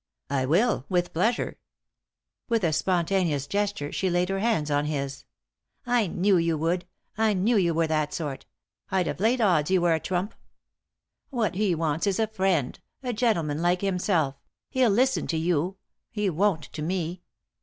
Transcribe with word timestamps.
"I 0.31 0.47
will, 0.47 0.87
with 0.89 1.13
pleasure." 1.13 1.59
With 2.49 2.63
a 2.63 2.73
spontaneous 2.73 3.45
gesture 3.45 3.91
she 3.91 4.09
laid 4.09 4.29
her 4.29 4.39
hands 4.39 4.71
on 4.71 4.85
his. 4.85 5.25
«I 5.85 6.07
knew 6.07 6.37
you 6.37 6.57
would; 6.57 6.85
I 7.19 7.33
knew 7.33 7.55
you 7.55 7.75
were 7.75 7.85
that 7.85 8.11
sort; 8.11 8.47
I'd 8.89 9.05
have 9.05 9.19
laid 9.19 9.41
odds 9.41 9.69
you 9.69 9.79
were 9.81 9.93
a 9.93 9.99
trump. 9.99 10.33
What 11.29 11.53
he 11.53 11.75
wants 11.75 12.07
is 12.07 12.17
a 12.17 12.25
friend; 12.25 12.79
a 13.03 13.13
gentleman 13.13 13.61
like 13.61 13.81
himself; 13.81 14.39
hell 14.73 14.89
listen 14.89 15.27
to 15.27 15.37
you: 15.37 15.77
he 16.09 16.31
won't 16.31 16.63
to 16.73 16.81
me. 16.81 17.21